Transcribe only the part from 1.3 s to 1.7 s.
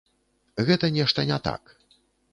не так.